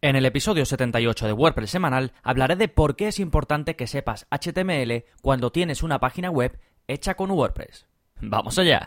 En 0.00 0.14
el 0.14 0.26
episodio 0.26 0.64
78 0.64 1.26
de 1.26 1.32
WordPress 1.32 1.70
semanal 1.70 2.12
hablaré 2.22 2.54
de 2.54 2.68
por 2.68 2.94
qué 2.94 3.08
es 3.08 3.18
importante 3.18 3.74
que 3.74 3.88
sepas 3.88 4.28
HTML 4.30 5.04
cuando 5.22 5.50
tienes 5.50 5.82
una 5.82 5.98
página 5.98 6.30
web 6.30 6.56
hecha 6.86 7.14
con 7.14 7.32
WordPress. 7.32 7.84
¡Vamos 8.20 8.56
allá! 8.60 8.86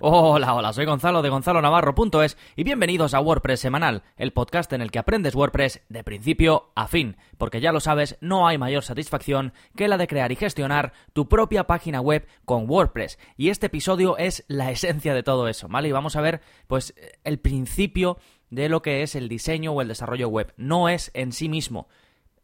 Hola, 0.00 0.54
hola, 0.54 0.72
soy 0.72 0.84
Gonzalo 0.84 1.22
de 1.22 1.28
Gonzalo 1.28 1.60
Navarro.es 1.60 2.38
y 2.54 2.62
bienvenidos 2.62 3.14
a 3.14 3.20
WordPress 3.20 3.58
Semanal, 3.58 4.04
el 4.16 4.32
podcast 4.32 4.72
en 4.72 4.80
el 4.80 4.92
que 4.92 5.00
aprendes 5.00 5.34
WordPress 5.34 5.80
de 5.88 6.04
principio 6.04 6.70
a 6.76 6.86
fin, 6.86 7.16
porque 7.36 7.60
ya 7.60 7.72
lo 7.72 7.80
sabes, 7.80 8.16
no 8.20 8.46
hay 8.46 8.58
mayor 8.58 8.84
satisfacción 8.84 9.52
que 9.74 9.88
la 9.88 9.96
de 9.96 10.06
crear 10.06 10.30
y 10.30 10.36
gestionar 10.36 10.92
tu 11.14 11.28
propia 11.28 11.66
página 11.66 12.00
web 12.00 12.28
con 12.44 12.70
WordPress. 12.70 13.18
Y 13.36 13.48
este 13.48 13.66
episodio 13.66 14.16
es 14.18 14.44
la 14.46 14.70
esencia 14.70 15.14
de 15.14 15.24
todo 15.24 15.48
eso, 15.48 15.66
¿vale? 15.66 15.88
Y 15.88 15.92
vamos 15.92 16.14
a 16.14 16.20
ver, 16.20 16.42
pues, 16.68 16.94
el 17.24 17.40
principio 17.40 18.18
de 18.50 18.68
lo 18.68 18.82
que 18.82 19.02
es 19.02 19.16
el 19.16 19.28
diseño 19.28 19.72
o 19.72 19.82
el 19.82 19.88
desarrollo 19.88 20.28
web. 20.28 20.54
No 20.56 20.88
es 20.88 21.10
en 21.12 21.32
sí 21.32 21.48
mismo 21.48 21.88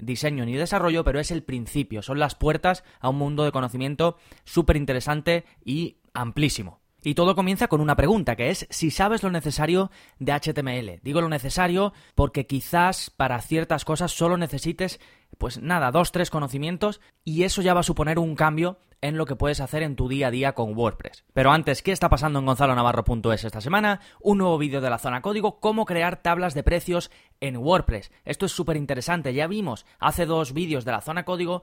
diseño 0.01 0.45
ni 0.45 0.55
desarrollo, 0.55 1.05
pero 1.05 1.21
es 1.21 1.31
el 1.31 1.45
principio, 1.45 2.03
son 2.03 2.19
las 2.19 2.35
puertas 2.35 2.83
a 2.99 3.11
un 3.11 3.17
mundo 3.17 3.45
de 3.45 3.53
conocimiento 3.53 4.17
súper 4.43 4.77
interesante 4.77 5.45
y 5.65 5.99
amplísimo. 6.15 6.84
Y 7.05 7.15
todo 7.15 7.35
comienza 7.35 7.69
con 7.69 7.83
una 7.83 7.97
pregunta, 7.97 8.35
que 8.35 8.49
es 8.49 8.67
si 8.71 8.91
sabes 8.91 9.23
lo 9.23 9.31
necesario 9.31 9.91
de 10.19 10.33
HTML. 10.33 11.01
Digo 11.03 11.21
lo 11.21 11.29
necesario 11.29 11.93
porque 12.15 12.47
quizás 12.47 13.11
para 13.11 13.41
ciertas 13.43 13.85
cosas 13.85 14.13
solo 14.13 14.39
necesites, 14.39 15.01
pues 15.37 15.61
nada, 15.61 15.91
dos, 15.91 16.13
tres 16.13 16.31
conocimientos 16.31 17.03
y 17.23 17.43
eso 17.43 17.61
ya 17.61 17.75
va 17.75 17.81
a 17.81 17.85
suponer 17.85 18.19
un 18.19 18.35
cambio 18.35 18.79
en 19.03 19.19
lo 19.19 19.27
que 19.27 19.37
puedes 19.37 19.61
hacer 19.61 19.83
en 19.83 19.97
tu 19.97 20.09
día 20.09 20.29
a 20.29 20.31
día 20.31 20.55
con 20.55 20.75
WordPress. 20.75 21.25
Pero 21.35 21.51
antes, 21.51 21.83
¿qué 21.83 21.93
está 21.93 22.09
pasando 22.09 22.39
en 22.39 22.47
gonzalonavarro.es 22.47 23.45
esta 23.45 23.61
semana? 23.61 24.01
Un 24.23 24.39
nuevo 24.39 24.57
vídeo 24.57 24.81
de 24.81 24.89
la 24.89 24.97
zona 24.97 25.21
código, 25.21 25.61
cómo 25.61 25.85
crear 25.85 26.23
tablas 26.23 26.55
de 26.55 26.63
precios 26.63 27.11
en 27.41 27.59
WordPress. 27.59 28.11
Esto 28.25 28.47
es 28.47 28.53
súper 28.53 28.79
interesante, 28.79 29.35
ya 29.35 29.47
vimos 29.47 29.85
hace 29.99 30.25
dos 30.25 30.55
vídeos 30.55 30.87
de 30.87 30.93
la 30.93 31.03
zona 31.03 31.27
código 31.27 31.63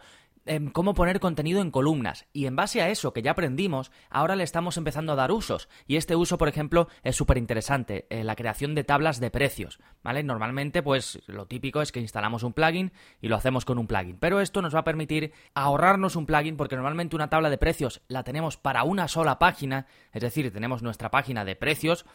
cómo 0.73 0.93
poner 0.93 1.19
contenido 1.19 1.61
en 1.61 1.71
columnas. 1.71 2.25
Y 2.33 2.45
en 2.45 2.55
base 2.55 2.81
a 2.81 2.89
eso 2.89 3.13
que 3.13 3.21
ya 3.21 3.31
aprendimos, 3.31 3.91
ahora 4.09 4.35
le 4.35 4.43
estamos 4.43 4.77
empezando 4.77 5.11
a 5.11 5.15
dar 5.15 5.31
usos. 5.31 5.69
Y 5.87 5.97
este 5.97 6.15
uso, 6.15 6.37
por 6.37 6.47
ejemplo, 6.47 6.87
es 7.03 7.15
súper 7.15 7.37
interesante, 7.37 8.07
eh, 8.09 8.23
la 8.23 8.35
creación 8.35 8.75
de 8.75 8.83
tablas 8.83 9.19
de 9.19 9.31
precios. 9.31 9.79
¿Vale? 10.03 10.23
Normalmente, 10.23 10.81
pues 10.83 11.21
lo 11.27 11.45
típico 11.45 11.81
es 11.81 11.91
que 11.91 11.99
instalamos 11.99 12.43
un 12.43 12.53
plugin 12.53 12.91
y 13.21 13.27
lo 13.27 13.35
hacemos 13.35 13.65
con 13.65 13.77
un 13.77 13.87
plugin. 13.87 14.17
Pero 14.17 14.41
esto 14.41 14.61
nos 14.61 14.75
va 14.75 14.79
a 14.79 14.83
permitir 14.83 15.33
ahorrarnos 15.53 16.15
un 16.15 16.25
plugin 16.25 16.57
porque 16.57 16.75
normalmente 16.75 17.15
una 17.15 17.29
tabla 17.29 17.49
de 17.49 17.57
precios 17.57 18.01
la 18.07 18.23
tenemos 18.23 18.57
para 18.57 18.83
una 18.83 19.07
sola 19.07 19.39
página, 19.39 19.87
es 20.11 20.21
decir, 20.21 20.51
tenemos 20.51 20.81
nuestra 20.81 21.11
página 21.11 21.45
de 21.45 21.55
precios 21.55 22.05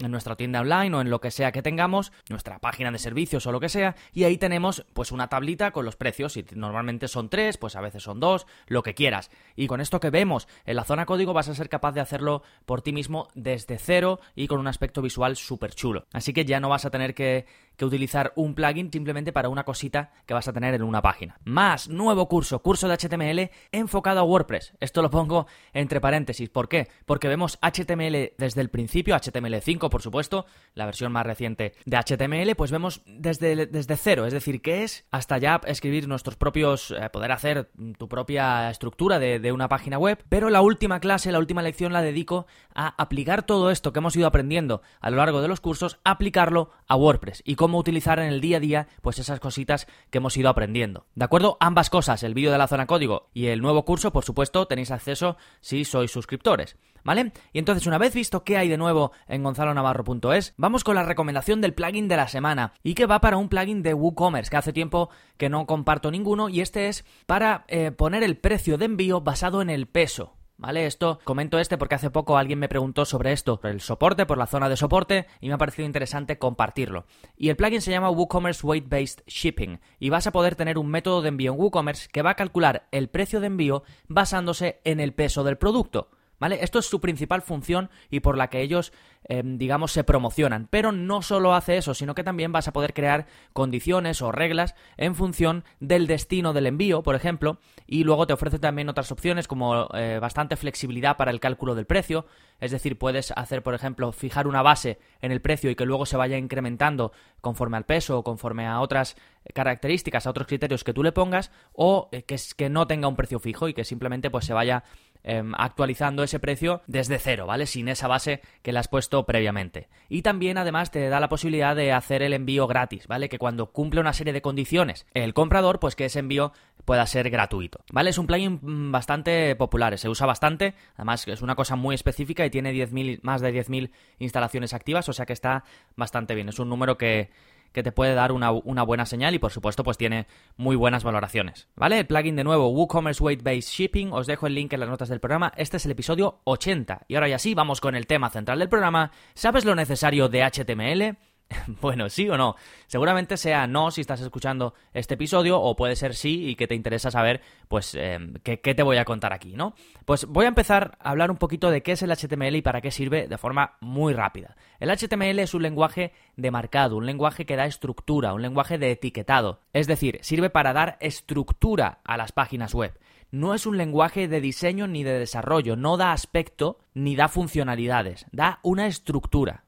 en 0.00 0.10
nuestra 0.10 0.36
tienda 0.36 0.60
online 0.60 0.96
o 0.96 1.00
en 1.00 1.10
lo 1.10 1.20
que 1.20 1.30
sea 1.30 1.52
que 1.52 1.62
tengamos, 1.62 2.12
nuestra 2.28 2.58
página 2.58 2.90
de 2.90 2.98
servicios 2.98 3.46
o 3.46 3.52
lo 3.52 3.60
que 3.60 3.68
sea, 3.68 3.96
y 4.12 4.24
ahí 4.24 4.38
tenemos 4.38 4.86
pues 4.92 5.12
una 5.12 5.28
tablita 5.28 5.70
con 5.70 5.84
los 5.84 5.96
precios, 5.96 6.36
y 6.36 6.44
normalmente 6.54 7.08
son 7.08 7.28
tres, 7.28 7.56
pues 7.56 7.76
a 7.76 7.80
veces 7.80 8.02
son 8.02 8.20
dos, 8.20 8.46
lo 8.66 8.82
que 8.82 8.94
quieras. 8.94 9.30
Y 9.56 9.66
con 9.66 9.80
esto 9.80 10.00
que 10.00 10.10
vemos 10.10 10.48
en 10.64 10.76
la 10.76 10.84
zona 10.84 11.06
código 11.06 11.32
vas 11.32 11.48
a 11.48 11.54
ser 11.54 11.68
capaz 11.68 11.92
de 11.92 12.00
hacerlo 12.00 12.42
por 12.66 12.82
ti 12.82 12.92
mismo 12.92 13.28
desde 13.34 13.78
cero 13.78 14.20
y 14.34 14.46
con 14.46 14.60
un 14.60 14.68
aspecto 14.68 15.02
visual 15.02 15.36
súper 15.36 15.74
chulo. 15.74 16.06
Así 16.12 16.32
que 16.32 16.44
ya 16.44 16.60
no 16.60 16.68
vas 16.68 16.84
a 16.84 16.90
tener 16.90 17.14
que 17.14 17.46
que 17.76 17.84
utilizar 17.84 18.32
un 18.36 18.54
plugin 18.54 18.90
simplemente 18.92 19.32
para 19.32 19.48
una 19.48 19.64
cosita 19.64 20.12
que 20.26 20.34
vas 20.34 20.48
a 20.48 20.52
tener 20.52 20.74
en 20.74 20.82
una 20.82 21.02
página. 21.02 21.38
Más, 21.44 21.88
nuevo 21.88 22.28
curso, 22.28 22.62
curso 22.62 22.88
de 22.88 22.96
HTML 22.96 23.50
enfocado 23.72 24.20
a 24.20 24.24
WordPress. 24.24 24.74
Esto 24.80 25.02
lo 25.02 25.10
pongo 25.10 25.46
entre 25.72 26.00
paréntesis. 26.00 26.50
¿Por 26.50 26.68
qué? 26.68 26.88
Porque 27.06 27.28
vemos 27.28 27.58
HTML 27.62 28.32
desde 28.36 28.60
el 28.60 28.68
principio, 28.68 29.16
HTML5 29.16 29.88
por 29.88 30.02
supuesto, 30.02 30.46
la 30.74 30.86
versión 30.86 31.12
más 31.12 31.24
reciente 31.24 31.72
de 31.86 31.96
HTML, 31.96 32.54
pues 32.54 32.70
vemos 32.70 33.02
desde, 33.06 33.66
desde 33.66 33.96
cero, 33.96 34.26
es 34.26 34.32
decir, 34.32 34.60
qué 34.62 34.82
es 34.82 35.06
hasta 35.10 35.38
ya 35.38 35.60
escribir 35.66 36.08
nuestros 36.08 36.36
propios, 36.36 36.90
eh, 36.90 37.08
poder 37.10 37.32
hacer 37.32 37.70
tu 37.98 38.08
propia 38.08 38.70
estructura 38.70 39.18
de, 39.18 39.38
de 39.38 39.52
una 39.52 39.68
página 39.68 39.98
web. 39.98 40.22
Pero 40.28 40.50
la 40.50 40.60
última 40.60 41.00
clase, 41.00 41.32
la 41.32 41.38
última 41.38 41.62
lección 41.62 41.92
la 41.92 42.02
dedico 42.02 42.46
a 42.74 42.88
aplicar 43.02 43.44
todo 43.44 43.70
esto 43.70 43.92
que 43.92 43.98
hemos 44.00 44.16
ido 44.16 44.26
aprendiendo 44.26 44.82
a 45.00 45.10
lo 45.10 45.16
largo 45.16 45.40
de 45.42 45.48
los 45.48 45.60
cursos, 45.60 45.98
aplicarlo 46.04 46.70
a 46.86 46.96
WordPress 46.96 47.42
y 47.44 47.54
cómo 47.54 47.69
cómo 47.70 47.78
utilizar 47.78 48.18
en 48.18 48.26
el 48.26 48.40
día 48.40 48.56
a 48.56 48.60
día 48.60 48.88
pues 49.00 49.20
esas 49.20 49.38
cositas 49.38 49.86
que 50.10 50.18
hemos 50.18 50.36
ido 50.36 50.48
aprendiendo. 50.48 51.06
¿De 51.14 51.24
acuerdo? 51.24 51.56
Ambas 51.60 51.88
cosas, 51.88 52.24
el 52.24 52.34
vídeo 52.34 52.50
de 52.50 52.58
la 52.58 52.66
zona 52.66 52.88
código 52.88 53.30
y 53.32 53.46
el 53.46 53.62
nuevo 53.62 53.84
curso, 53.84 54.12
por 54.12 54.24
supuesto, 54.24 54.66
tenéis 54.66 54.90
acceso 54.90 55.36
si 55.60 55.84
sois 55.84 56.10
suscriptores. 56.10 56.76
¿Vale? 57.04 57.32
Y 57.52 57.60
entonces, 57.60 57.86
una 57.86 57.96
vez 57.96 58.12
visto 58.12 58.42
qué 58.42 58.56
hay 58.56 58.68
de 58.68 58.76
nuevo 58.76 59.12
en 59.28 59.44
gonzalonavarro.es, 59.44 60.52
vamos 60.56 60.82
con 60.82 60.96
la 60.96 61.04
recomendación 61.04 61.60
del 61.60 61.72
plugin 61.72 62.08
de 62.08 62.16
la 62.16 62.26
semana 62.26 62.72
y 62.82 62.94
que 62.94 63.06
va 63.06 63.20
para 63.20 63.36
un 63.36 63.48
plugin 63.48 63.84
de 63.84 63.94
WooCommerce, 63.94 64.50
que 64.50 64.56
hace 64.56 64.72
tiempo 64.72 65.10
que 65.36 65.48
no 65.48 65.64
comparto 65.64 66.10
ninguno 66.10 66.48
y 66.48 66.60
este 66.60 66.88
es 66.88 67.04
para 67.26 67.64
eh, 67.68 67.92
poner 67.92 68.24
el 68.24 68.36
precio 68.36 68.78
de 68.78 68.86
envío 68.86 69.20
basado 69.20 69.62
en 69.62 69.70
el 69.70 69.86
peso. 69.86 70.39
¿Vale? 70.60 70.84
Esto, 70.84 71.20
comento 71.24 71.58
este 71.58 71.78
porque 71.78 71.94
hace 71.94 72.10
poco 72.10 72.36
alguien 72.36 72.58
me 72.58 72.68
preguntó 72.68 73.06
sobre 73.06 73.32
esto, 73.32 73.58
por 73.58 73.70
el 73.70 73.80
soporte, 73.80 74.26
por 74.26 74.36
la 74.36 74.46
zona 74.46 74.68
de 74.68 74.76
soporte, 74.76 75.26
y 75.40 75.48
me 75.48 75.54
ha 75.54 75.58
parecido 75.58 75.86
interesante 75.86 76.38
compartirlo. 76.38 77.06
Y 77.34 77.48
el 77.48 77.56
plugin 77.56 77.80
se 77.80 77.90
llama 77.90 78.10
WooCommerce 78.10 78.66
Weight 78.66 78.86
Based 78.86 79.22
Shipping, 79.26 79.80
y 79.98 80.10
vas 80.10 80.26
a 80.26 80.32
poder 80.32 80.56
tener 80.56 80.76
un 80.76 80.88
método 80.88 81.22
de 81.22 81.30
envío 81.30 81.52
en 81.52 81.58
WooCommerce 81.58 82.10
que 82.12 82.20
va 82.20 82.32
a 82.32 82.36
calcular 82.36 82.86
el 82.90 83.08
precio 83.08 83.40
de 83.40 83.46
envío 83.46 83.84
basándose 84.06 84.82
en 84.84 85.00
el 85.00 85.14
peso 85.14 85.44
del 85.44 85.56
producto. 85.56 86.10
¿Vale? 86.40 86.58
Esto 86.62 86.78
es 86.78 86.86
su 86.86 87.00
principal 87.00 87.42
función 87.42 87.90
y 88.10 88.20
por 88.20 88.38
la 88.38 88.48
que 88.48 88.62
ellos, 88.62 88.92
em, 89.24 89.58
digamos, 89.58 89.92
se 89.92 90.04
promocionan. 90.04 90.68
Pero 90.70 90.90
no 90.90 91.20
solo 91.20 91.54
hace 91.54 91.76
eso, 91.76 91.92
sino 91.92 92.14
que 92.14 92.24
también 92.24 92.50
vas 92.50 92.66
a 92.66 92.72
poder 92.72 92.94
crear 92.94 93.26
condiciones 93.52 94.22
o 94.22 94.32
reglas 94.32 94.74
en 94.96 95.14
función 95.14 95.64
del 95.80 96.06
destino 96.06 96.54
del 96.54 96.66
envío, 96.66 97.02
por 97.02 97.14
ejemplo, 97.14 97.58
y 97.86 98.04
luego 98.04 98.26
te 98.26 98.32
ofrece 98.32 98.58
también 98.58 98.88
otras 98.88 99.12
opciones 99.12 99.46
como 99.46 99.86
eh, 99.94 100.18
bastante 100.18 100.56
flexibilidad 100.56 101.18
para 101.18 101.30
el 101.30 101.40
cálculo 101.40 101.74
del 101.74 101.84
precio. 101.84 102.24
Es 102.58 102.70
decir, 102.70 102.98
puedes 102.98 103.32
hacer, 103.36 103.62
por 103.62 103.74
ejemplo, 103.74 104.10
fijar 104.12 104.46
una 104.46 104.62
base 104.62 104.98
en 105.20 105.32
el 105.32 105.42
precio 105.42 105.70
y 105.70 105.74
que 105.74 105.86
luego 105.86 106.06
se 106.06 106.16
vaya 106.16 106.38
incrementando 106.38 107.12
conforme 107.40 107.76
al 107.76 107.84
peso 107.84 108.18
o 108.18 108.24
conforme 108.24 108.66
a 108.66 108.80
otras 108.80 109.16
características, 109.54 110.26
a 110.26 110.30
otros 110.30 110.46
criterios 110.46 110.84
que 110.84 110.92
tú 110.92 111.02
le 111.02 111.12
pongas, 111.12 111.50
o 111.72 112.08
eh, 112.12 112.22
que, 112.22 112.36
que 112.56 112.68
no 112.68 112.86
tenga 112.86 113.08
un 113.08 113.16
precio 113.16 113.38
fijo 113.38 113.68
y 113.68 113.74
que 113.74 113.84
simplemente 113.84 114.30
pues 114.30 114.44
se 114.44 114.52
vaya 114.52 114.84
Em, 115.22 115.52
actualizando 115.58 116.22
ese 116.22 116.38
precio 116.38 116.80
desde 116.86 117.18
cero, 117.18 117.46
¿vale? 117.46 117.66
Sin 117.66 117.88
esa 117.88 118.08
base 118.08 118.40
que 118.62 118.72
le 118.72 118.78
has 118.78 118.88
puesto 118.88 119.26
previamente. 119.26 119.88
Y 120.08 120.22
también 120.22 120.56
además 120.56 120.90
te 120.90 121.10
da 121.10 121.20
la 121.20 121.28
posibilidad 121.28 121.76
de 121.76 121.92
hacer 121.92 122.22
el 122.22 122.32
envío 122.32 122.66
gratis, 122.66 123.06
¿vale? 123.06 123.28
Que 123.28 123.38
cuando 123.38 123.70
cumple 123.70 124.00
una 124.00 124.14
serie 124.14 124.32
de 124.32 124.40
condiciones 124.40 125.06
el 125.12 125.34
comprador, 125.34 125.78
pues 125.78 125.94
que 125.94 126.06
ese 126.06 126.20
envío 126.20 126.52
pueda 126.86 127.06
ser 127.06 127.28
gratuito, 127.28 127.84
¿vale? 127.92 128.10
Es 128.10 128.16
un 128.16 128.26
plugin 128.26 128.60
mm, 128.62 128.92
bastante 128.92 129.54
popular, 129.56 129.98
se 129.98 130.08
usa 130.08 130.26
bastante, 130.26 130.74
además 130.94 131.28
es 131.28 131.42
una 131.42 131.54
cosa 131.54 131.76
muy 131.76 131.94
específica 131.94 132.46
y 132.46 132.50
tiene 132.50 132.72
10.000, 132.72 133.20
más 133.22 133.42
de 133.42 133.52
10.000 133.52 133.90
instalaciones 134.20 134.72
activas, 134.72 135.06
o 135.10 135.12
sea 135.12 135.26
que 135.26 135.34
está 135.34 135.64
bastante 135.96 136.34
bien, 136.34 136.48
es 136.48 136.58
un 136.58 136.70
número 136.70 136.96
que 136.96 137.30
que 137.72 137.82
te 137.82 137.92
puede 137.92 138.14
dar 138.14 138.32
una, 138.32 138.50
buena 138.50 139.06
señal 139.06 139.34
y 139.34 139.38
por 139.38 139.52
supuesto 139.52 139.84
pues 139.84 139.96
tiene 139.96 140.26
muy 140.56 140.76
buenas 140.76 141.04
valoraciones. 141.04 141.68
¿Vale? 141.76 141.98
El 141.98 142.06
plugin 142.06 142.36
de 142.36 142.44
nuevo, 142.44 142.68
WooCommerce 142.68 143.22
Weight 143.22 143.42
Based 143.42 143.70
Shipping, 143.70 144.12
os 144.12 144.26
dejo 144.26 144.46
el 144.46 144.54
link 144.54 144.72
en 144.72 144.80
las 144.80 144.88
notas 144.88 145.08
del 145.08 145.20
programa. 145.20 145.52
Este 145.56 145.76
es 145.76 145.84
el 145.84 145.92
episodio 145.92 146.40
80. 146.44 147.06
Y 147.08 147.14
ahora 147.14 147.28
ya 147.28 147.38
sí, 147.38 147.54
vamos 147.54 147.80
con 147.80 147.94
el 147.94 148.06
tema 148.06 148.30
central 148.30 148.58
del 148.58 148.68
programa. 148.68 149.12
¿Sabes 149.34 149.64
lo 149.64 149.74
necesario 149.74 150.28
de 150.28 150.42
HTML? 150.42 151.29
Bueno, 151.80 152.08
sí 152.08 152.28
o 152.28 152.36
no. 152.36 152.56
Seguramente 152.86 153.36
sea 153.36 153.66
no 153.66 153.90
si 153.90 154.00
estás 154.00 154.20
escuchando 154.20 154.74
este 154.92 155.14
episodio, 155.14 155.60
o 155.60 155.76
puede 155.76 155.96
ser 155.96 156.14
sí 156.14 156.48
y 156.48 156.56
que 156.56 156.66
te 156.66 156.74
interesa 156.74 157.10
saber, 157.10 157.40
pues, 157.68 157.94
em, 157.94 158.34
qué, 158.42 158.56
te 158.56 158.82
voy 158.82 158.96
a 158.96 159.04
contar 159.04 159.32
aquí, 159.32 159.54
¿no? 159.54 159.74
Pues 160.04 160.26
voy 160.26 160.44
a 160.44 160.48
empezar 160.48 160.96
a 161.00 161.10
hablar 161.10 161.30
un 161.30 161.36
poquito 161.36 161.70
de 161.70 161.82
qué 161.82 161.92
es 161.92 162.02
el 162.02 162.10
HTML 162.10 162.56
y 162.56 162.62
para 162.62 162.80
qué 162.80 162.90
sirve 162.90 163.28
de 163.28 163.38
forma 163.38 163.76
muy 163.80 164.12
rápida. 164.12 164.56
El 164.78 164.90
HTML 164.90 165.38
es 165.38 165.54
un 165.54 165.62
lenguaje 165.62 166.12
de 166.36 166.50
marcado, 166.50 166.96
un 166.96 167.06
lenguaje 167.06 167.46
que 167.46 167.56
da 167.56 167.66
estructura, 167.66 168.34
un 168.34 168.42
lenguaje 168.42 168.78
de 168.78 168.92
etiquetado. 168.92 169.60
Es 169.72 169.86
decir, 169.86 170.18
sirve 170.22 170.50
para 170.50 170.72
dar 170.72 170.96
estructura 171.00 172.00
a 172.04 172.16
las 172.16 172.32
páginas 172.32 172.74
web 172.74 172.98
no 173.32 173.54
es 173.54 173.64
un 173.64 173.76
lenguaje 173.76 174.26
de 174.26 174.40
diseño 174.40 174.88
ni 174.88 175.04
de 175.04 175.16
desarrollo, 175.16 175.76
no 175.76 175.96
da 175.96 176.10
aspecto 176.10 176.78
ni 176.94 177.14
da 177.14 177.28
funcionalidades, 177.28 178.26
da 178.32 178.58
una 178.64 178.88
estructura. 178.88 179.62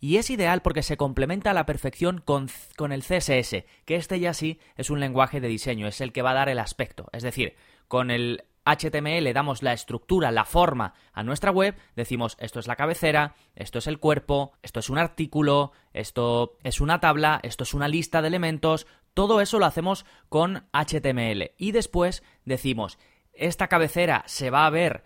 Y 0.00 0.16
es 0.16 0.30
ideal 0.30 0.62
porque 0.62 0.82
se 0.82 0.96
complementa 0.96 1.50
a 1.50 1.54
la 1.54 1.66
perfección 1.66 2.22
con, 2.24 2.48
con 2.76 2.92
el 2.92 3.02
CSS, 3.02 3.64
que 3.84 3.96
este 3.96 4.20
ya 4.20 4.34
sí 4.34 4.60
es 4.76 4.90
un 4.90 5.00
lenguaje 5.00 5.40
de 5.40 5.48
diseño, 5.48 5.86
es 5.86 6.00
el 6.00 6.12
que 6.12 6.22
va 6.22 6.30
a 6.30 6.34
dar 6.34 6.48
el 6.48 6.58
aspecto. 6.58 7.08
Es 7.12 7.22
decir, 7.22 7.56
con 7.88 8.10
el 8.10 8.44
HTML 8.66 9.32
damos 9.32 9.62
la 9.62 9.72
estructura, 9.72 10.32
la 10.32 10.44
forma 10.44 10.94
a 11.12 11.22
nuestra 11.22 11.52
web, 11.52 11.76
decimos 11.94 12.36
esto 12.40 12.58
es 12.58 12.66
la 12.66 12.76
cabecera, 12.76 13.36
esto 13.54 13.78
es 13.78 13.86
el 13.86 14.00
cuerpo, 14.00 14.52
esto 14.62 14.80
es 14.80 14.90
un 14.90 14.98
artículo, 14.98 15.72
esto 15.92 16.58
es 16.64 16.80
una 16.80 16.98
tabla, 16.98 17.38
esto 17.44 17.62
es 17.62 17.74
una 17.74 17.86
lista 17.86 18.22
de 18.22 18.28
elementos, 18.28 18.86
todo 19.14 19.40
eso 19.40 19.58
lo 19.58 19.66
hacemos 19.66 20.04
con 20.28 20.66
HTML 20.72 21.52
y 21.56 21.72
después 21.72 22.24
decimos 22.44 22.98
esta 23.32 23.68
cabecera 23.68 24.24
se 24.26 24.50
va 24.50 24.66
a 24.66 24.70
ver 24.70 25.04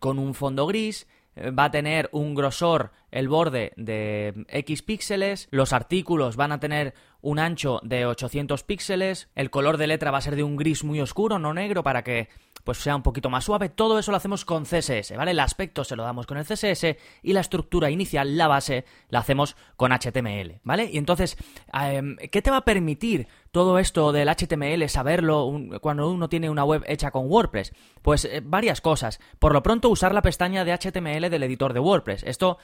con 0.00 0.18
un 0.18 0.34
fondo 0.34 0.66
gris, 0.66 1.06
va 1.36 1.64
a 1.64 1.70
tener 1.70 2.08
un 2.12 2.34
grosor 2.34 2.92
el 3.10 3.28
borde 3.28 3.72
de 3.76 4.44
X 4.48 4.82
píxeles, 4.82 5.48
los 5.50 5.72
artículos 5.72 6.36
van 6.36 6.52
a 6.52 6.60
tener 6.60 6.94
un 7.20 7.38
ancho 7.38 7.80
de 7.82 8.06
800 8.06 8.62
píxeles, 8.62 9.28
el 9.34 9.50
color 9.50 9.78
de 9.78 9.86
letra 9.86 10.10
va 10.10 10.18
a 10.18 10.22
ser 10.22 10.36
de 10.36 10.44
un 10.44 10.56
gris 10.56 10.84
muy 10.84 11.00
oscuro, 11.00 11.38
no 11.38 11.54
negro, 11.54 11.82
para 11.82 12.04
que 12.04 12.28
pues 12.66 12.78
sea 12.78 12.96
un 12.96 13.02
poquito 13.02 13.30
más 13.30 13.44
suave. 13.44 13.68
Todo 13.68 13.96
eso 13.98 14.10
lo 14.10 14.16
hacemos 14.16 14.44
con 14.44 14.64
CSS, 14.64 15.16
¿vale? 15.16 15.30
El 15.30 15.38
aspecto 15.38 15.84
se 15.84 15.94
lo 15.94 16.02
damos 16.02 16.26
con 16.26 16.36
el 16.36 16.44
CSS 16.44 16.96
y 17.22 17.32
la 17.32 17.40
estructura 17.40 17.90
inicial, 17.90 18.36
la 18.36 18.48
base, 18.48 18.84
la 19.08 19.20
hacemos 19.20 19.56
con 19.76 19.92
HTML, 19.92 20.60
¿vale? 20.64 20.90
Y 20.92 20.98
entonces, 20.98 21.36
em, 21.72 22.16
¿qué 22.16 22.42
te 22.42 22.50
va 22.50 22.58
a 22.58 22.64
permitir 22.64 23.28
todo 23.52 23.78
esto 23.78 24.10
del 24.10 24.28
HTML, 24.28 24.88
saberlo 24.88 25.48
cuando 25.80 26.10
uno 26.10 26.28
tiene 26.28 26.50
una 26.50 26.64
web 26.64 26.82
hecha 26.88 27.12
con 27.12 27.30
WordPress? 27.30 27.72
Pues 28.02 28.24
eh, 28.24 28.42
varias 28.44 28.80
cosas. 28.80 29.20
Por 29.38 29.52
lo 29.52 29.62
pronto, 29.62 29.88
usar 29.88 30.12
la 30.12 30.22
pestaña 30.22 30.64
de 30.64 30.76
HTML 30.76 31.30
del 31.30 31.44
editor 31.44 31.72
de 31.72 31.80
WordPress. 31.80 32.24
Esto 32.24 32.58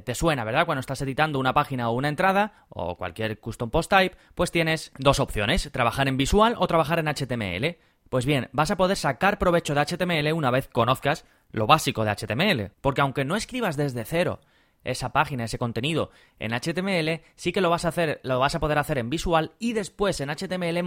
te 0.00 0.14
suena, 0.14 0.44
¿verdad? 0.44 0.66
Cuando 0.66 0.80
estás 0.80 1.02
editando 1.02 1.38
una 1.38 1.52
página 1.52 1.90
o 1.90 1.92
una 1.92 2.08
entrada, 2.08 2.64
o 2.68 2.96
cualquier 2.96 3.38
custom 3.38 3.70
post 3.70 3.90
type, 3.90 4.16
pues 4.34 4.50
tienes 4.50 4.92
dos 4.98 5.20
opciones, 5.20 5.70
trabajar 5.72 6.08
en 6.08 6.16
visual 6.16 6.54
o 6.58 6.66
trabajar 6.66 6.98
en 6.98 7.08
HTML. 7.08 7.76
Pues 8.08 8.26
bien, 8.26 8.48
vas 8.52 8.70
a 8.70 8.76
poder 8.76 8.96
sacar 8.96 9.38
provecho 9.38 9.74
de 9.74 9.84
HTML 9.84 10.32
una 10.32 10.50
vez 10.50 10.68
conozcas 10.68 11.24
lo 11.50 11.66
básico 11.66 12.04
de 12.04 12.14
HTML, 12.14 12.72
porque 12.80 13.00
aunque 13.00 13.24
no 13.24 13.36
escribas 13.36 13.76
desde 13.76 14.04
cero 14.04 14.40
esa 14.84 15.12
página, 15.12 15.44
ese 15.44 15.58
contenido 15.58 16.10
en 16.38 16.52
HTML, 16.52 17.22
sí 17.36 17.52
que 17.52 17.60
lo 17.60 17.70
vas 17.70 17.84
a 17.84 17.88
hacer, 17.88 18.20
lo 18.22 18.38
vas 18.38 18.54
a 18.54 18.60
poder 18.60 18.78
hacer 18.78 18.98
en 18.98 19.10
visual 19.10 19.52
y 19.58 19.72
después 19.72 20.20
en 20.20 20.30
HTML 20.30 20.82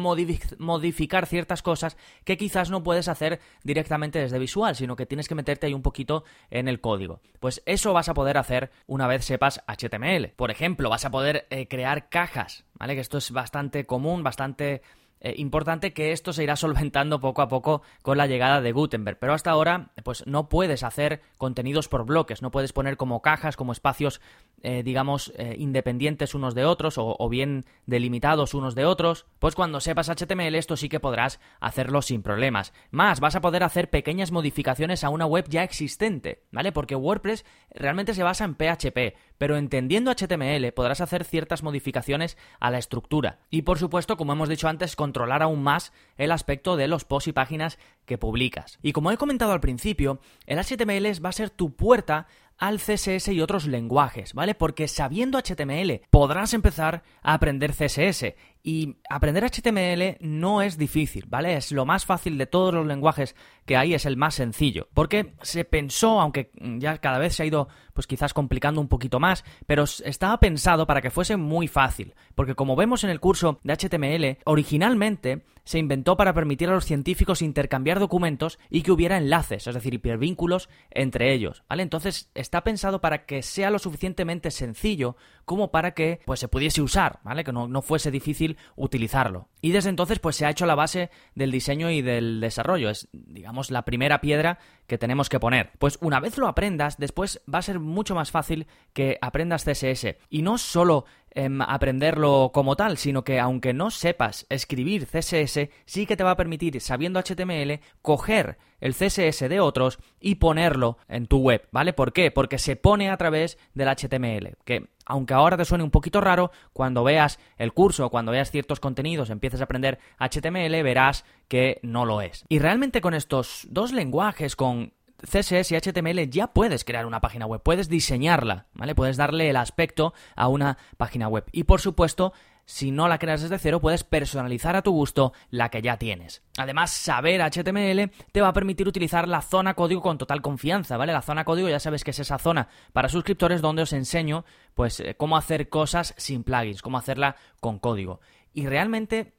modificar 0.58 1.26
ciertas 1.26 1.62
cosas 1.62 1.98
que 2.24 2.38
quizás 2.38 2.70
no 2.70 2.84
puedes 2.84 3.08
hacer 3.08 3.40
directamente 3.64 4.20
desde 4.20 4.40
visual, 4.40 4.76
sino 4.76 4.96
que 4.96 5.06
tienes 5.06 5.28
que 5.28 5.36
meterte 5.36 5.68
ahí 5.68 5.74
un 5.74 5.82
poquito 5.82 6.24
en 6.50 6.68
el 6.68 6.82
código. 6.82 7.22
Pues 7.40 7.62
eso 7.66 7.94
vas 7.94 8.10
a 8.10 8.14
poder 8.14 8.38
hacer 8.38 8.72
una 8.88 9.08
vez 9.08 9.26
sepas 9.26 9.62
HTML. 9.68 10.30
Por 10.36 10.52
ejemplo, 10.52 10.90
vas 10.90 11.06
a 11.06 11.12
poder 11.12 11.48
eh, 11.50 11.68
crear 11.68 12.10
cajas, 12.10 12.66
¿vale? 12.74 12.96
Que 12.96 13.02
esto 13.02 13.18
es 13.18 13.32
bastante 13.32 13.86
común, 13.86 14.24
bastante 14.24 14.82
eh, 15.26 15.34
importante 15.38 15.92
que 15.92 16.12
esto 16.12 16.34
se 16.34 16.44
irá 16.44 16.56
solventando 16.56 17.20
poco 17.20 17.42
a 17.42 17.48
poco 17.48 17.82
con 18.04 18.16
la 18.20 18.28
llegada 18.28 18.62
de 18.62 18.72
Gutenberg. 18.72 19.18
Pero 19.18 19.34
hasta 19.34 19.50
ahora, 19.50 19.90
pues 20.04 20.24
no 20.28 20.50
puedes 20.50 20.84
hacer 20.84 21.24
contenidos 21.40 21.88
por 21.88 22.06
bloques, 22.06 22.44
no 22.44 22.52
puedes 22.52 22.74
poner 22.74 22.96
como 22.96 23.24
cajas, 23.24 23.56
como 23.58 23.72
espacios, 23.72 24.22
eh, 24.62 24.84
digamos, 24.84 25.34
eh, 25.38 25.56
independientes 25.58 26.36
unos 26.36 26.54
de 26.54 26.66
otros 26.66 27.00
o, 27.00 27.16
o, 27.18 27.28
bien 27.28 27.66
delimitados 27.88 28.54
unos 28.54 28.76
de 28.76 28.86
otros. 28.86 29.26
Pues 29.40 29.56
cuando 29.56 29.80
sepas 29.80 30.10
HTML, 30.10 30.54
esto 30.54 30.78
sí 30.78 30.90
que 30.90 31.00
podrás 31.00 31.40
hacerlo 31.60 32.04
sin 32.04 32.22
problemas. 32.22 32.72
Más, 32.92 33.20
vas 33.20 33.36
a 33.36 33.42
poder 33.42 33.64
hacer 33.64 33.90
pequeñas 33.90 34.32
modificaciones 34.32 35.04
a 35.04 35.10
una 35.10 35.26
web 35.26 35.46
ya 35.50 35.64
existente, 35.64 36.44
¿vale? 36.52 36.72
Porque 36.72 36.96
WordPress 36.96 37.46
realmente 37.72 38.14
se 38.14 38.22
basa 38.22 38.46
en 38.46 38.54
PHP, 38.54 39.18
pero 39.38 39.58
entendiendo 39.58 40.12
HTML 40.12 40.72
podrás 40.74 41.02
hacer 41.02 41.24
ciertas 41.24 41.64
modificaciones 41.64 42.38
a 42.60 42.72
la 42.72 42.78
estructura. 42.78 43.40
Y 43.50 43.64
por 43.64 43.80
supuesto, 43.80 44.18
como 44.18 44.34
hemos 44.34 44.50
dicho 44.50 44.68
antes, 44.68 44.96
controlar 44.96 45.42
aún 45.44 45.64
más 45.64 45.94
el 46.18 46.32
aspecto 46.32 46.78
de 46.78 46.88
los 46.88 47.06
posts 47.06 47.30
y 47.30 47.34
páginas 47.34 47.80
que 48.06 48.18
publicas. 48.18 48.80
Y 48.82 48.92
como 48.92 49.12
he 49.12 49.18
comentado 49.18 49.52
al 49.52 49.62
principio, 49.62 50.20
el 50.46 50.60
HTML 50.60 51.24
va 51.24 51.30
a 51.30 51.34
ser 51.34 51.50
tu 51.50 51.76
puerta 51.76 52.28
al 52.58 52.80
CSS 52.80 53.30
y 53.30 53.42
otros 53.42 53.68
lenguajes, 53.68 54.34
¿vale? 54.34 54.56
Porque 54.56 54.88
sabiendo 54.88 55.38
HTML 55.38 56.02
podrás 56.10 56.54
empezar 56.54 57.04
a 57.22 57.34
aprender 57.34 57.74
CSS 57.74 58.34
y 58.66 58.96
aprender 59.12 59.44
HTML 59.44 60.18
no 60.22 60.64
es 60.64 60.76
difícil, 60.80 61.26
¿vale? 61.28 61.56
Es 61.56 61.72
lo 61.72 61.86
más 61.86 62.04
fácil 62.04 62.40
de 62.40 62.48
todos 62.48 62.74
los 62.74 62.88
lenguajes 62.88 63.36
que 63.68 63.78
hay, 63.78 63.94
es 63.94 64.08
el 64.08 64.18
más 64.18 64.34
sencillo. 64.34 64.90
Porque 64.96 65.36
se 65.44 65.66
pensó, 65.66 66.20
aunque 66.20 66.50
ya 66.80 66.98
cada 66.98 67.20
vez 67.20 67.36
se 67.36 67.44
ha 67.44 67.46
ido, 67.46 67.68
pues 67.94 68.08
quizás 68.08 68.34
complicando 68.34 68.82
un 68.82 68.88
poquito 68.88 69.20
más, 69.20 69.46
pero 69.68 69.84
estaba 69.84 70.40
pensado 70.40 70.88
para 70.88 71.02
que 71.02 71.12
fuese 71.12 71.38
muy 71.38 71.68
fácil. 71.68 72.16
Porque 72.34 72.56
como 72.56 72.76
vemos 72.76 73.04
en 73.04 73.12
el 73.12 73.20
curso 73.20 73.60
de 73.64 73.74
HTML, 73.74 74.40
originalmente 74.46 75.44
se 75.66 75.80
inventó 75.80 76.16
para 76.16 76.34
permitir 76.34 76.70
a 76.70 76.74
los 76.74 76.86
científicos 76.86 77.42
intercambiar 77.42 78.00
documentos 78.00 78.60
y 78.70 78.84
que 78.84 78.92
hubiera 78.92 79.18
enlaces, 79.18 79.68
es 79.68 79.74
decir, 79.74 79.94
hipervínculos 79.94 80.70
entre 80.92 81.34
ellos, 81.34 81.64
¿vale? 81.68 81.84
Entonces 81.84 82.30
está 82.36 82.64
pensado 82.64 83.02
para 83.02 83.26
que 83.26 83.42
sea 83.42 83.72
lo 83.72 83.80
suficientemente 83.80 84.52
sencillo 84.52 85.18
como 85.44 85.72
para 85.72 85.96
que 85.96 86.22
pues 86.26 86.40
se 86.40 86.48
pudiese 86.48 86.82
usar, 86.82 87.20
¿vale? 87.24 87.44
Que 87.44 87.52
no, 87.52 87.68
no 87.68 87.82
fuese 87.82 88.12
difícil 88.12 88.55
utilizarlo. 88.76 89.50
Y 89.62 89.72
desde 89.72 89.90
entonces 89.90 90.20
pues 90.20 90.36
se 90.36 90.46
ha 90.46 90.50
hecho 90.50 90.66
la 90.66 90.76
base 90.76 91.10
del 91.34 91.52
diseño 91.52 91.90
y 91.90 92.02
del 92.02 92.40
desarrollo, 92.40 92.90
es 92.90 93.08
digamos 93.14 93.72
la 93.72 93.86
primera 93.86 94.22
piedra 94.22 94.60
que 94.88 94.98
tenemos 94.98 95.30
que 95.30 95.40
poner. 95.40 95.72
Pues 95.80 95.98
una 96.02 96.20
vez 96.20 96.38
lo 96.38 96.48
aprendas, 96.48 96.98
después 96.98 97.42
va 97.52 97.60
a 97.60 97.64
ser 97.64 97.80
mucho 97.80 98.16
más 98.16 98.32
fácil 98.32 98.68
que 98.94 99.18
aprendas 99.22 99.66
CSS. 99.66 100.16
Y 100.30 100.42
no 100.42 100.58
solo 100.58 101.06
Em, 101.38 101.62
aprenderlo 101.62 102.52
como 102.54 102.78
tal, 102.78 102.96
sino 102.96 103.26
que 103.26 103.42
aunque 103.42 103.74
no 103.74 103.92
sepas 103.92 104.46
escribir 104.48 105.06
CSS, 105.06 105.70
sí 105.84 106.06
que 106.06 106.16
te 106.16 106.24
va 106.24 106.32
a 106.32 106.38
permitir, 106.38 106.80
sabiendo 106.80 107.20
HTML, 107.20 107.82
coger 108.02 108.58
el 108.80 108.94
CSS 108.94 109.50
de 109.50 109.60
otros 109.60 110.00
y 110.22 110.36
ponerlo 110.36 110.98
en 111.10 111.28
tu 111.28 111.40
web, 111.40 111.68
¿vale? 111.74 111.92
¿Por 111.92 112.14
qué? 112.14 112.32
Porque 112.32 112.58
se 112.58 112.78
pone 112.78 113.10
a 113.10 113.18
través 113.18 113.58
del 113.74 113.90
HTML, 113.90 114.56
que 114.64 114.88
aunque 115.06 115.34
ahora 115.34 115.58
te 115.58 115.66
suene 115.66 115.84
un 115.84 115.92
poquito 115.92 116.22
raro, 116.22 116.52
cuando 116.72 117.04
veas 117.04 117.38
el 117.58 117.74
curso, 117.74 118.10
cuando 118.10 118.32
veas 118.32 118.50
ciertos 118.50 118.80
contenidos, 118.80 119.30
empieces 119.30 119.60
a 119.60 119.66
aprender 119.66 120.00
HTML, 120.18 120.84
verás 120.84 121.26
que 121.50 121.82
no 121.84 122.06
lo 122.06 122.22
es. 122.22 122.46
Y 122.48 122.60
realmente 122.60 123.02
con 123.02 123.14
estos 123.14 123.68
dos 123.70 123.92
lenguajes, 123.92 124.56
con 124.56 124.94
CSS 125.24 125.72
y 125.72 125.76
HTML 125.76 126.30
ya 126.30 126.48
puedes 126.48 126.84
crear 126.84 127.06
una 127.06 127.22
página 127.22 127.46
web, 127.46 127.62
puedes 127.62 127.90
diseñarla, 127.90 128.68
¿vale? 128.74 128.96
Puedes 128.96 129.18
darle 129.18 129.50
el 129.50 129.56
aspecto 129.58 130.14
a 130.36 130.48
una 130.48 130.78
página 130.98 131.28
web. 131.28 131.46
Y 131.52 131.64
por 131.64 131.82
supuesto, 131.82 132.34
si 132.66 132.92
no 132.92 133.08
la 133.08 133.20
creas 133.20 133.42
desde 133.42 133.60
cero, 133.60 133.80
puedes 133.80 134.04
personalizar 134.04 134.76
a 134.76 134.82
tu 134.82 134.92
gusto 134.92 135.34
la 135.52 135.70
que 135.70 135.82
ya 135.82 135.98
tienes. 135.98 136.42
Además, 136.58 136.92
saber 136.92 137.42
HTML 137.42 138.12
te 138.32 138.42
va 138.42 138.48
a 138.50 138.54
permitir 138.54 138.88
utilizar 138.88 139.28
la 139.28 139.42
zona 139.42 139.76
código 139.76 140.02
con 140.02 140.18
total 140.18 140.42
confianza, 140.42 140.98
¿vale? 140.98 141.14
La 141.14 141.22
zona 141.22 141.46
código 141.46 141.70
ya 141.70 141.80
sabes 141.80 142.04
que 142.04 142.12
es 142.12 142.20
esa 142.20 142.40
zona 142.40 142.68
para 142.92 143.10
suscriptores 143.10 143.62
donde 143.62 143.84
os 143.84 143.94
enseño, 143.94 144.46
pues, 144.74 145.00
eh, 145.00 145.16
cómo 145.16 145.38
hacer 145.38 145.70
cosas 145.70 146.16
sin 146.18 146.44
plugins, 146.44 146.82
cómo 146.82 146.98
hacerla 146.98 147.36
con 147.60 147.78
código. 147.78 148.20
Y 148.54 148.68
realmente 148.68 149.35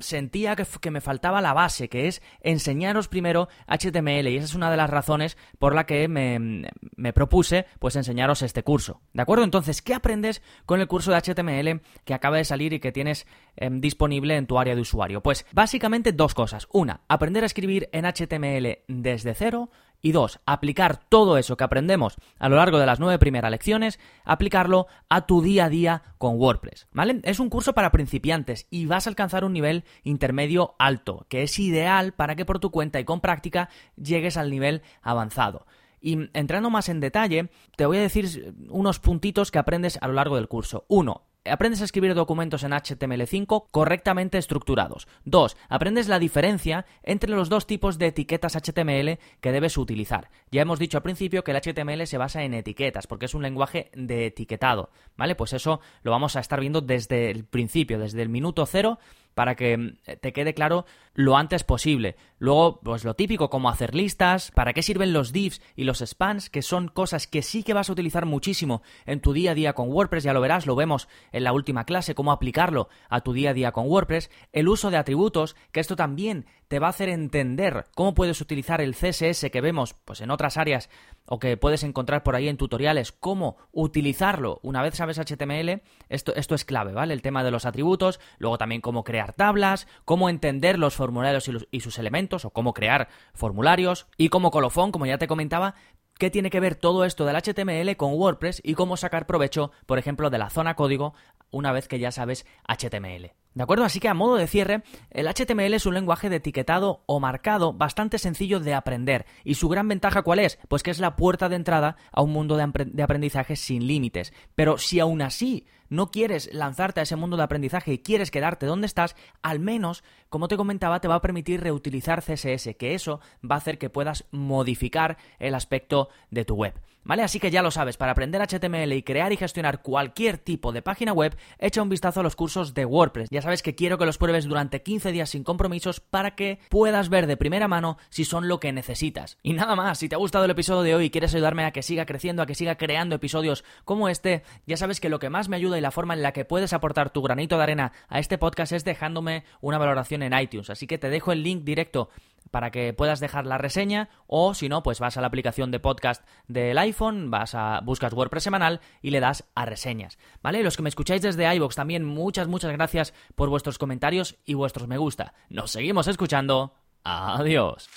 sentía 0.00 0.56
que, 0.56 0.90
me 0.90 1.00
faltaba 1.00 1.40
la 1.40 1.52
base, 1.52 1.88
que 1.88 2.08
es 2.08 2.22
enseñaros 2.40 3.08
primero 3.08 3.48
HTML, 3.66 4.28
y 4.28 4.36
esa 4.36 4.46
es 4.46 4.54
una 4.54 4.70
de 4.70 4.76
las 4.76 4.90
razones 4.90 5.36
por 5.58 5.74
la 5.74 5.86
que 5.86 6.08
me, 6.08 7.12
propuse 7.12 7.66
pues 7.78 7.96
enseñaros 7.96 8.42
este 8.42 8.62
curso. 8.62 9.00
¿De 9.12 9.22
acuerdo? 9.22 9.44
Entonces, 9.44 9.82
¿qué 9.82 9.94
aprendes 9.94 10.42
con 10.66 10.80
el 10.80 10.88
curso 10.88 11.12
de 11.12 11.20
HTML 11.20 11.80
que 12.04 12.14
acaba 12.14 12.36
de 12.36 12.44
salir 12.44 12.72
y 12.72 12.80
que 12.80 12.92
tienes 12.92 13.26
em, 13.56 13.80
disponible 13.80 14.36
en 14.36 14.46
tu 14.46 14.58
área 14.58 14.74
de 14.74 14.80
usuario? 14.80 15.22
Pues 15.22 15.46
básicamente 15.52 16.12
dos 16.12 16.34
cosas. 16.34 16.68
Una, 16.72 17.00
aprender 17.08 17.42
a 17.42 17.46
escribir 17.46 17.88
en 17.92 18.04
HTML 18.04 18.78
desde 18.88 19.34
cero 19.34 19.70
y 20.02 20.12
dos, 20.12 20.40
aplicar 20.46 20.98
todo 21.08 21.38
eso 21.38 21.56
que 21.56 21.64
aprendemos 21.64 22.16
a 22.38 22.48
lo 22.48 22.56
largo 22.56 22.78
de 22.78 22.86
las 22.86 23.00
nueve 23.00 23.18
primeras 23.18 23.50
lecciones, 23.50 23.98
aplicarlo 24.24 24.86
a 25.08 25.26
tu 25.26 25.42
día 25.42 25.66
a 25.66 25.68
día 25.68 26.02
con 26.18 26.38
WordPress, 26.38 26.88
¿vale? 26.92 27.20
Es 27.24 27.40
un 27.40 27.50
curso 27.50 27.74
para 27.74 27.92
principiantes 27.92 28.66
y 28.70 28.86
vas 28.86 29.06
a 29.06 29.10
alcanzar 29.10 29.44
un 29.44 29.52
nivel 29.52 29.84
intermedio 30.02 30.74
alto, 30.78 31.26
que 31.28 31.42
es 31.42 31.58
ideal 31.58 32.12
para 32.12 32.36
que 32.36 32.44
por 32.44 32.58
tu 32.58 32.70
cuenta 32.70 33.00
y 33.00 33.04
con 33.04 33.20
práctica 33.20 33.68
llegues 33.96 34.36
al 34.36 34.50
nivel 34.50 34.82
avanzado. 35.02 35.66
Y 36.00 36.30
entrando 36.32 36.70
más 36.70 36.88
en 36.88 37.00
detalle, 37.00 37.50
te 37.76 37.84
voy 37.84 37.98
a 37.98 38.02
decir 38.02 38.54
unos 38.70 38.98
puntitos 38.98 39.50
que 39.50 39.58
aprendes 39.58 39.98
a 40.00 40.08
lo 40.08 40.14
largo 40.14 40.36
del 40.36 40.48
curso. 40.48 40.86
Uno, 40.88 41.26
Aprendes 41.46 41.80
a 41.80 41.84
escribir 41.84 42.14
documentos 42.14 42.64
en 42.64 42.72
HTML5 42.72 43.68
correctamente 43.70 44.36
estructurados. 44.36 45.08
2. 45.24 45.56
Aprendes 45.70 46.06
la 46.06 46.18
diferencia 46.18 46.84
entre 47.02 47.30
los 47.30 47.48
dos 47.48 47.66
tipos 47.66 47.96
de 47.96 48.08
etiquetas 48.08 48.56
HTML 48.56 49.18
que 49.40 49.50
debes 49.50 49.78
utilizar. 49.78 50.28
Ya 50.50 50.60
hemos 50.60 50.78
dicho 50.78 50.98
al 50.98 51.02
principio 51.02 51.42
que 51.42 51.52
el 51.52 51.60
HTML 51.62 52.06
se 52.06 52.18
basa 52.18 52.42
en 52.42 52.52
etiquetas, 52.52 53.06
porque 53.06 53.24
es 53.24 53.34
un 53.34 53.42
lenguaje 53.42 53.90
de 53.94 54.26
etiquetado. 54.26 54.90
¿Vale? 55.16 55.34
Pues 55.34 55.54
eso 55.54 55.80
lo 56.02 56.10
vamos 56.10 56.36
a 56.36 56.40
estar 56.40 56.60
viendo 56.60 56.82
desde 56.82 57.30
el 57.30 57.46
principio, 57.46 57.98
desde 57.98 58.20
el 58.20 58.28
minuto 58.28 58.66
cero 58.66 58.98
para 59.34 59.54
que 59.54 59.76
mm, 59.76 59.96
te 60.20 60.32
quede 60.32 60.54
claro 60.54 60.84
lo 61.14 61.36
antes 61.36 61.64
posible. 61.64 62.16
Luego, 62.38 62.80
pues 62.80 63.04
lo 63.04 63.14
típico, 63.14 63.50
como 63.50 63.68
hacer 63.68 63.94
listas, 63.94 64.50
para 64.52 64.72
qué 64.72 64.82
sirven 64.82 65.12
los 65.12 65.32
divs 65.32 65.60
y 65.76 65.84
los 65.84 65.98
spans, 65.98 66.48
que 66.48 66.62
son 66.62 66.88
cosas 66.88 67.26
que 67.26 67.42
sí 67.42 67.62
que 67.62 67.74
vas 67.74 67.90
a 67.90 67.92
utilizar 67.92 68.26
muchísimo 68.26 68.82
en 69.06 69.20
tu 69.20 69.32
día 69.32 69.50
a 69.50 69.54
día 69.54 69.72
con 69.74 69.90
WordPress, 69.90 70.24
ya 70.24 70.32
lo 70.32 70.40
verás, 70.40 70.66
lo 70.66 70.76
vemos 70.76 71.08
en 71.32 71.44
la 71.44 71.52
última 71.52 71.84
clase, 71.84 72.14
cómo 72.14 72.32
aplicarlo 72.32 72.88
a 73.08 73.20
tu 73.20 73.32
día 73.32 73.50
a 73.50 73.54
día 73.54 73.72
con 73.72 73.86
WordPress, 73.88 74.30
el 74.52 74.68
uso 74.68 74.90
de 74.90 74.96
atributos, 74.96 75.56
que 75.72 75.80
esto 75.80 75.96
también 75.96 76.46
te 76.68 76.78
va 76.78 76.86
a 76.86 76.90
hacer 76.90 77.08
entender 77.08 77.86
cómo 77.94 78.14
puedes 78.14 78.40
utilizar 78.40 78.80
el 78.80 78.94
CSS 78.94 79.50
que 79.50 79.60
vemos 79.60 79.94
pues 80.04 80.20
en 80.20 80.30
otras 80.30 80.56
áreas 80.56 80.88
o 81.32 81.38
que 81.38 81.56
puedes 81.56 81.84
encontrar 81.84 82.24
por 82.24 82.34
ahí 82.34 82.48
en 82.48 82.56
tutoriales, 82.56 83.12
cómo 83.12 83.56
utilizarlo 83.70 84.58
una 84.64 84.82
vez 84.82 84.96
sabes 84.96 85.16
HTML, 85.16 85.80
esto, 86.08 86.34
esto 86.34 86.56
es 86.56 86.64
clave, 86.64 86.92
¿vale? 86.92 87.14
El 87.14 87.22
tema 87.22 87.44
de 87.44 87.52
los 87.52 87.66
atributos, 87.66 88.18
luego 88.38 88.58
también 88.58 88.80
cómo 88.80 89.04
crear 89.04 89.32
tablas, 89.32 89.86
cómo 90.04 90.28
entender 90.28 90.76
los 90.76 90.96
formularios 90.96 91.46
y, 91.46 91.52
y 91.70 91.80
sus 91.80 91.98
elementos, 91.98 92.44
o 92.44 92.50
cómo 92.50 92.74
crear 92.74 93.08
formularios, 93.32 94.08
y 94.16 94.28
como 94.28 94.50
colofón, 94.50 94.90
como 94.90 95.06
ya 95.06 95.18
te 95.18 95.28
comentaba, 95.28 95.76
qué 96.18 96.30
tiene 96.30 96.50
que 96.50 96.58
ver 96.58 96.74
todo 96.74 97.04
esto 97.04 97.24
del 97.24 97.36
HTML 97.36 97.96
con 97.96 98.14
WordPress 98.14 98.60
y 98.64 98.74
cómo 98.74 98.96
sacar 98.96 99.26
provecho, 99.26 99.70
por 99.86 100.00
ejemplo, 100.00 100.30
de 100.30 100.38
la 100.38 100.50
zona 100.50 100.74
código 100.74 101.14
una 101.52 101.70
vez 101.70 101.86
que 101.86 102.00
ya 102.00 102.10
sabes 102.10 102.44
HTML. 102.66 103.39
¿De 103.54 103.64
acuerdo? 103.64 103.84
Así 103.84 103.98
que 103.98 104.08
a 104.08 104.14
modo 104.14 104.36
de 104.36 104.46
cierre, 104.46 104.82
el 105.10 105.26
HTML 105.26 105.74
es 105.74 105.84
un 105.84 105.94
lenguaje 105.94 106.30
de 106.30 106.36
etiquetado 106.36 107.02
o 107.06 107.18
marcado 107.18 107.72
bastante 107.72 108.18
sencillo 108.18 108.60
de 108.60 108.74
aprender. 108.74 109.26
¿Y 109.44 109.54
su 109.54 109.68
gran 109.68 109.88
ventaja 109.88 110.22
cuál 110.22 110.38
es? 110.38 110.58
Pues 110.68 110.82
que 110.82 110.92
es 110.92 111.00
la 111.00 111.16
puerta 111.16 111.48
de 111.48 111.56
entrada 111.56 111.96
a 112.12 112.22
un 112.22 112.30
mundo 112.30 112.56
de 112.56 113.02
aprendizaje 113.02 113.56
sin 113.56 113.86
límites. 113.86 114.32
Pero 114.54 114.78
si 114.78 115.00
aún 115.00 115.20
así 115.20 115.66
no 115.90 116.10
quieres 116.10 116.48
lanzarte 116.54 117.00
a 117.00 117.02
ese 117.02 117.16
mundo 117.16 117.36
de 117.36 117.42
aprendizaje 117.42 117.92
y 117.92 117.98
quieres 117.98 118.30
quedarte 118.30 118.66
donde 118.66 118.86
estás, 118.86 119.16
al 119.42 119.60
menos, 119.60 120.02
como 120.30 120.48
te 120.48 120.56
comentaba, 120.56 121.00
te 121.00 121.08
va 121.08 121.16
a 121.16 121.20
permitir 121.20 121.60
reutilizar 121.60 122.22
CSS, 122.22 122.74
que 122.78 122.94
eso 122.94 123.20
va 123.48 123.56
a 123.56 123.58
hacer 123.58 123.76
que 123.76 123.90
puedas 123.90 124.24
modificar 124.30 125.18
el 125.38 125.54
aspecto 125.54 126.08
de 126.30 126.44
tu 126.44 126.54
web. 126.54 126.74
¿Vale? 127.02 127.22
Así 127.22 127.40
que 127.40 127.50
ya 127.50 127.62
lo 127.62 127.70
sabes, 127.70 127.96
para 127.96 128.12
aprender 128.12 128.42
HTML 128.42 128.92
y 128.92 129.02
crear 129.02 129.32
y 129.32 129.36
gestionar 129.36 129.80
cualquier 129.80 130.36
tipo 130.36 130.70
de 130.70 130.82
página 130.82 131.12
web, 131.12 131.34
echa 131.58 131.82
un 131.82 131.88
vistazo 131.88 132.20
a 132.20 132.22
los 132.22 132.36
cursos 132.36 132.74
de 132.74 132.84
WordPress. 132.84 133.28
Ya 133.30 133.40
sabes 133.40 133.62
que 133.62 133.74
quiero 133.74 133.96
que 133.96 134.04
los 134.04 134.18
pruebes 134.18 134.44
durante 134.44 134.82
15 134.82 135.10
días 135.10 135.30
sin 135.30 135.42
compromisos 135.42 136.00
para 136.00 136.34
que 136.34 136.58
puedas 136.68 137.08
ver 137.08 137.26
de 137.26 137.38
primera 137.38 137.68
mano 137.68 137.96
si 138.10 138.24
son 138.24 138.48
lo 138.48 138.60
que 138.60 138.72
necesitas. 138.72 139.38
Y 139.42 139.54
nada 139.54 139.76
más, 139.76 139.98
si 139.98 140.08
te 140.08 140.14
ha 140.14 140.18
gustado 140.18 140.44
el 140.44 140.50
episodio 140.50 140.82
de 140.82 140.94
hoy 140.94 141.06
y 141.06 141.10
quieres 141.10 141.34
ayudarme 141.34 141.64
a 141.64 141.72
que 141.72 141.82
siga 141.82 142.04
creciendo, 142.04 142.42
a 142.42 142.46
que 142.46 142.54
siga 142.54 142.76
creando 142.76 143.16
episodios 143.16 143.64
como 143.84 144.08
este, 144.10 144.42
ya 144.66 144.76
sabes 144.76 145.00
que 145.00 145.08
lo 145.08 145.18
que 145.18 145.30
más 145.30 145.48
me 145.48 145.56
ayuda 145.56 145.78
y 145.80 145.82
la 145.82 145.90
forma 145.90 146.14
en 146.14 146.22
la 146.22 146.32
que 146.32 146.44
puedes 146.44 146.72
aportar 146.72 147.10
tu 147.10 147.22
granito 147.22 147.56
de 147.56 147.62
arena 147.62 147.92
a 148.08 148.18
este 148.18 148.38
podcast 148.38 148.72
es 148.72 148.84
dejándome 148.84 149.44
una 149.60 149.78
valoración 149.78 150.22
en 150.22 150.38
iTunes. 150.38 150.70
Así 150.70 150.86
que 150.86 150.98
te 150.98 151.10
dejo 151.10 151.32
el 151.32 151.42
link 151.42 151.64
directo 151.64 152.10
para 152.50 152.70
que 152.70 152.92
puedas 152.92 153.20
dejar 153.20 153.46
la 153.46 153.58
reseña 153.58 154.10
o 154.26 154.54
si 154.54 154.68
no, 154.68 154.82
pues 154.82 155.00
vas 155.00 155.16
a 155.16 155.20
la 155.20 155.28
aplicación 155.28 155.70
de 155.70 155.80
podcast 155.80 156.26
del 156.48 156.78
iPhone, 156.78 157.30
vas 157.30 157.54
a 157.54 157.80
buscas 157.82 158.12
WordPress 158.12 158.44
semanal 158.44 158.80
y 159.02 159.10
le 159.10 159.20
das 159.20 159.44
a 159.54 159.64
reseñas, 159.64 160.18
¿vale? 160.42 160.62
Los 160.62 160.76
que 160.76 160.82
me 160.82 160.88
escucháis 160.88 161.22
desde 161.22 161.52
iVoox 161.54 161.74
también 161.74 162.04
muchas 162.04 162.48
muchas 162.48 162.72
gracias 162.72 163.14
por 163.34 163.48
vuestros 163.48 163.78
comentarios 163.78 164.36
y 164.44 164.54
vuestros 164.54 164.88
me 164.88 164.98
gusta. 164.98 165.34
Nos 165.48 165.70
seguimos 165.70 166.08
escuchando. 166.08 166.74
Adiós. 167.02 167.88